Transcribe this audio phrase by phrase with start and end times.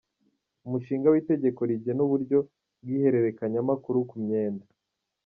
[0.65, 2.37] Umushinga w’Itegeko rigena uburyo
[2.81, 4.65] bw’ihererekanyamakuru ku myenda;.